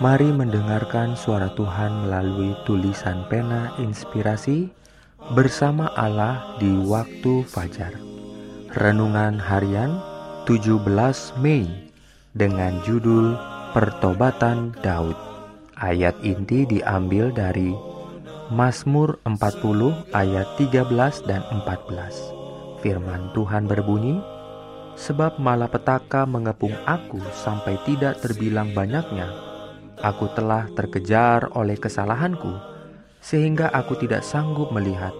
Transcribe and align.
Mari 0.00 0.32
mendengarkan 0.32 1.12
suara 1.12 1.52
Tuhan 1.52 2.08
melalui 2.08 2.56
tulisan 2.64 3.20
pena 3.28 3.76
inspirasi 3.76 4.72
bersama 5.36 5.92
Allah 5.92 6.56
di 6.56 6.72
waktu 6.88 7.44
fajar. 7.44 7.92
Renungan 8.80 9.36
harian 9.36 10.00
17 10.48 10.88
Mei 11.44 11.68
dengan 12.32 12.80
judul 12.80 13.36
Pertobatan 13.76 14.72
Daud. 14.80 15.20
Ayat 15.76 16.16
inti 16.24 16.64
diambil 16.64 17.28
dari 17.28 17.76
Mazmur 18.48 19.20
40 19.28 20.16
ayat 20.16 20.48
13 20.56 21.28
dan 21.28 21.44
14. 21.52 22.80
Firman 22.80 23.36
Tuhan 23.36 23.68
berbunyi, 23.68 24.16
Sebab 24.96 25.36
malapetaka 25.36 26.24
mengepung 26.24 26.72
aku 26.88 27.20
sampai 27.36 27.76
tidak 27.84 28.20
terbilang 28.24 28.72
banyaknya 28.72 29.49
Aku 30.00 30.32
telah 30.32 30.64
terkejar 30.72 31.52
oleh 31.52 31.76
kesalahanku, 31.76 32.56
sehingga 33.20 33.68
aku 33.68 34.00
tidak 34.00 34.24
sanggup 34.24 34.72
melihat. 34.72 35.12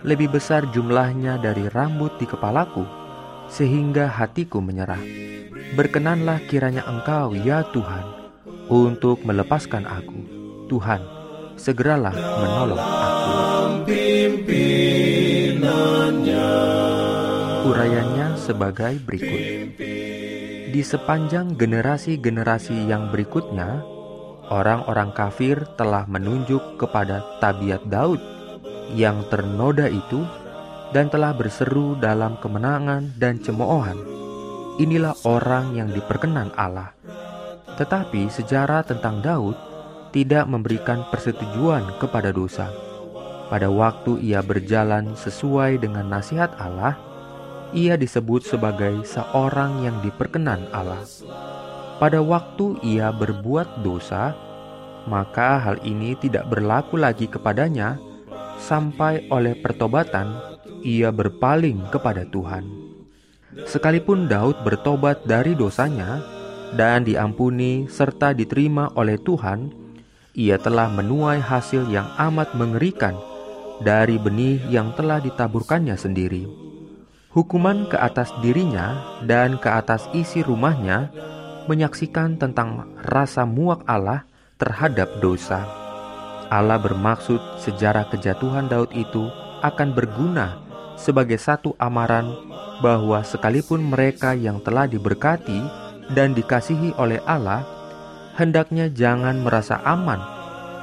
Lebih 0.00 0.32
besar 0.32 0.64
jumlahnya 0.72 1.36
dari 1.40 1.68
rambut 1.68 2.16
di 2.16 2.24
kepalaku, 2.24 2.88
sehingga 3.52 4.08
hatiku 4.08 4.64
menyerah. 4.64 5.00
Berkenanlah 5.76 6.40
kiranya 6.48 6.88
Engkau, 6.88 7.36
ya 7.36 7.68
Tuhan, 7.68 8.04
untuk 8.72 9.20
melepaskan 9.28 9.84
aku. 9.84 10.20
Tuhan, 10.72 11.04
segeralah 11.60 12.16
menolong 12.16 12.80
aku. 12.80 13.32
Urayanya 17.64 18.36
sebagai 18.40 18.96
berikut. 19.04 19.40
Di 20.72 20.82
sepanjang 20.82 21.56
generasi-generasi 21.56 22.88
yang 22.88 23.08
berikutnya, 23.12 23.93
orang-orang 24.52 25.14
kafir 25.16 25.64
telah 25.78 26.04
menunjuk 26.08 26.76
kepada 26.76 27.22
tabiat 27.40 27.84
Daud 27.88 28.20
yang 28.92 29.24
ternoda 29.32 29.88
itu 29.88 30.24
dan 30.92 31.08
telah 31.08 31.34
berseru 31.34 31.96
dalam 31.98 32.36
kemenangan 32.38 33.16
dan 33.16 33.40
cemoohan. 33.40 33.98
Inilah 34.78 35.14
orang 35.26 35.74
yang 35.74 35.88
diperkenan 35.90 36.54
Allah. 36.58 36.94
Tetapi 37.74 38.30
sejarah 38.30 38.86
tentang 38.86 39.18
Daud 39.22 39.58
tidak 40.14 40.46
memberikan 40.46 41.02
persetujuan 41.10 41.98
kepada 41.98 42.30
dosa. 42.30 42.70
Pada 43.50 43.66
waktu 43.66 44.22
ia 44.22 44.42
berjalan 44.42 45.18
sesuai 45.18 45.82
dengan 45.82 46.06
nasihat 46.06 46.54
Allah, 46.58 46.94
ia 47.74 47.98
disebut 47.98 48.46
sebagai 48.46 49.02
seorang 49.02 49.82
yang 49.82 49.98
diperkenan 50.06 50.70
Allah. 50.70 51.02
Pada 51.94 52.18
waktu 52.18 52.82
ia 52.82 53.14
berbuat 53.14 53.86
dosa, 53.86 54.34
maka 55.06 55.62
hal 55.62 55.78
ini 55.86 56.18
tidak 56.18 56.50
berlaku 56.50 56.98
lagi 56.98 57.30
kepadanya 57.30 58.00
sampai 58.58 59.28
oleh 59.28 59.54
pertobatan 59.58 60.34
ia 60.84 61.14
berpaling 61.14 61.86
kepada 61.94 62.26
Tuhan. 62.28 62.66
Sekalipun 63.64 64.26
Daud 64.26 64.66
bertobat 64.66 65.22
dari 65.22 65.54
dosanya 65.54 66.18
dan 66.74 67.06
diampuni 67.06 67.86
serta 67.86 68.34
diterima 68.34 68.90
oleh 68.98 69.14
Tuhan, 69.22 69.70
ia 70.34 70.58
telah 70.58 70.90
menuai 70.90 71.38
hasil 71.38 71.86
yang 71.86 72.10
amat 72.18 72.58
mengerikan 72.58 73.14
dari 73.78 74.18
benih 74.18 74.58
yang 74.66 74.90
telah 74.98 75.22
ditaburkannya 75.22 75.94
sendiri. 75.94 76.50
Hukuman 77.30 77.86
ke 77.90 77.98
atas 77.98 78.30
dirinya 78.42 79.18
dan 79.26 79.58
ke 79.58 79.66
atas 79.66 80.06
isi 80.14 80.42
rumahnya 80.42 81.10
menyaksikan 81.66 82.36
tentang 82.36 82.92
rasa 83.00 83.48
muak 83.48 83.84
Allah 83.88 84.28
terhadap 84.60 85.20
dosa. 85.20 85.64
Allah 86.52 86.78
bermaksud 86.78 87.40
sejarah 87.60 88.08
kejatuhan 88.12 88.68
Daud 88.68 88.92
itu 88.92 89.26
akan 89.64 89.96
berguna 89.96 90.60
sebagai 90.94 91.40
satu 91.40 91.74
amaran 91.80 92.30
bahwa 92.84 93.24
sekalipun 93.24 93.80
mereka 93.80 94.36
yang 94.36 94.60
telah 94.60 94.84
diberkati 94.84 95.60
dan 96.12 96.36
dikasihi 96.36 96.94
oleh 97.00 97.18
Allah, 97.24 97.64
hendaknya 98.36 98.92
jangan 98.92 99.40
merasa 99.40 99.80
aman 99.88 100.20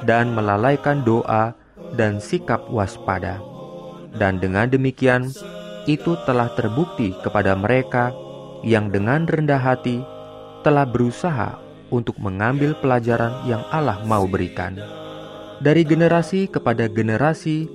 dan 0.02 0.34
melalaikan 0.34 1.06
doa 1.06 1.54
dan 1.94 2.18
sikap 2.18 2.66
waspada. 2.68 3.38
Dan 4.12 4.42
dengan 4.42 4.68
demikian, 4.68 5.30
itu 5.88 6.14
telah 6.28 6.52
terbukti 6.52 7.14
kepada 7.22 7.56
mereka 7.56 8.12
yang 8.62 8.92
dengan 8.92 9.26
rendah 9.26 9.58
hati 9.58 10.04
telah 10.62 10.86
berusaha 10.86 11.58
untuk 11.92 12.16
mengambil 12.22 12.72
pelajaran 12.78 13.44
yang 13.44 13.60
Allah 13.68 14.00
mau 14.08 14.24
berikan. 14.24 14.78
Dari 15.62 15.86
generasi 15.86 16.48
kepada 16.50 16.88
generasi, 16.90 17.70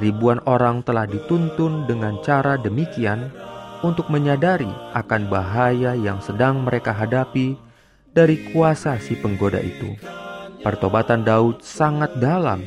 ribuan 0.00 0.40
orang 0.48 0.80
telah 0.86 1.04
dituntun 1.04 1.84
dengan 1.84 2.16
cara 2.24 2.56
demikian 2.56 3.28
untuk 3.84 4.08
menyadari 4.08 4.70
akan 4.94 5.28
bahaya 5.28 5.92
yang 5.98 6.22
sedang 6.24 6.64
mereka 6.64 6.94
hadapi 6.94 7.58
dari 8.14 8.40
kuasa 8.50 8.96
si 8.96 9.18
penggoda 9.18 9.60
itu. 9.60 9.94
Pertobatan 10.64 11.22
Daud 11.22 11.62
sangat 11.62 12.18
dalam 12.18 12.64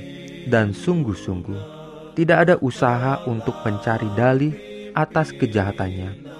dan 0.48 0.72
sungguh-sungguh. 0.72 1.82
Tidak 2.16 2.38
ada 2.38 2.56
usaha 2.60 3.24
untuk 3.28 3.56
mencari 3.64 4.08
dalih 4.16 4.54
atas 4.96 5.32
kejahatannya. 5.36 6.31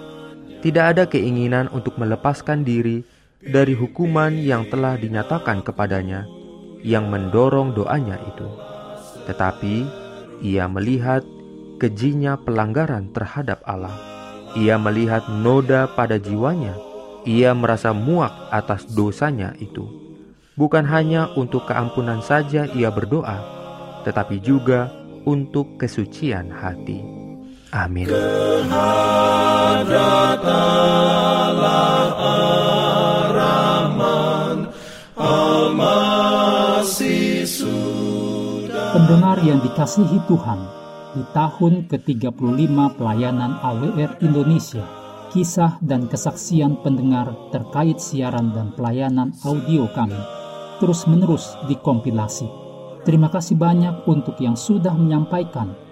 Tidak 0.62 0.84
ada 0.94 1.10
keinginan 1.10 1.66
untuk 1.74 1.98
melepaskan 1.98 2.62
diri 2.62 3.02
dari 3.42 3.74
hukuman 3.74 4.30
yang 4.38 4.70
telah 4.70 4.94
dinyatakan 4.94 5.66
kepadanya, 5.66 6.22
yang 6.86 7.10
mendorong 7.10 7.74
doanya 7.74 8.14
itu. 8.30 8.46
Tetapi 9.26 9.74
ia 10.38 10.70
melihat 10.70 11.26
kejinya 11.82 12.38
pelanggaran 12.38 13.10
terhadap 13.10 13.58
Allah. 13.66 13.98
Ia 14.54 14.78
melihat 14.78 15.26
noda 15.42 15.90
pada 15.98 16.14
jiwanya. 16.22 16.78
Ia 17.26 17.50
merasa 17.58 17.90
muak 17.90 18.30
atas 18.54 18.86
dosanya 18.86 19.58
itu. 19.58 19.82
Bukan 20.54 20.86
hanya 20.86 21.26
untuk 21.34 21.66
keampunan 21.66 22.22
saja 22.22 22.70
ia 22.70 22.92
berdoa, 22.94 23.42
tetapi 24.06 24.38
juga 24.38 24.94
untuk 25.26 25.74
kesucian 25.74 26.54
hati. 26.54 27.21
Amin. 27.72 28.04
Pendengar 38.92 39.40
yang 39.40 39.64
dikasihi 39.64 40.20
Tuhan, 40.28 40.60
di 41.16 41.24
tahun 41.32 41.88
ke-35 41.88 42.76
pelayanan 43.00 43.56
AWR 43.64 44.20
Indonesia, 44.20 44.84
kisah 45.32 45.80
dan 45.80 46.12
kesaksian 46.12 46.84
pendengar 46.84 47.32
terkait 47.48 47.96
siaran 47.96 48.52
dan 48.52 48.76
pelayanan 48.76 49.32
audio 49.48 49.88
kami 49.96 50.20
terus-menerus 50.76 51.56
dikompilasi. 51.72 52.52
Terima 53.08 53.32
kasih 53.32 53.56
banyak 53.56 54.04
untuk 54.04 54.36
yang 54.44 54.60
sudah 54.60 54.92
menyampaikan 54.92 55.72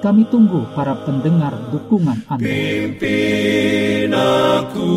Kami 0.00 0.24
tunggu 0.32 0.64
para 0.72 0.96
pendengar 1.04 1.52
dukungan 1.68 2.24
Anda. 2.24 2.40
Pimpin 2.40 4.08
aku 4.16 4.96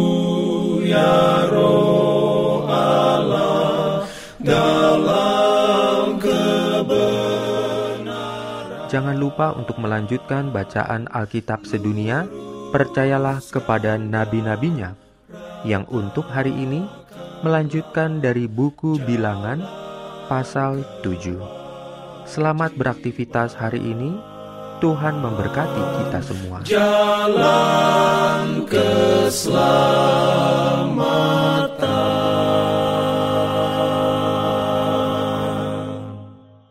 ya 0.79 1.43
roh 1.51 2.63
Allah 2.71 4.07
dalam 4.39 6.15
kebenaran. 6.23 7.43
jangan 8.87 9.19
lupa 9.19 9.51
untuk 9.59 9.75
melanjutkan 9.83 10.55
bacaan 10.55 11.11
Alkitab 11.11 11.67
sedunia. 11.67 12.23
Percayalah 12.71 13.43
kepada 13.51 13.99
nabi-nabinya 13.99 14.95
yang 15.67 15.83
untuk 15.91 16.25
hari 16.31 16.55
ini 16.55 16.87
melanjutkan 17.43 18.23
dari 18.23 18.47
buku 18.47 19.03
Bilangan 19.03 19.61
pasal 20.31 20.87
7. 21.03 21.37
Selamat 22.23 22.71
beraktivitas 22.79 23.51
hari 23.59 23.83
ini. 23.83 24.32
Tuhan 24.83 25.23
memberkati 25.23 25.79
kita 25.79 26.19
semua. 26.19 26.59
Jalan 26.67 28.67
keselamatan. 28.67 31.42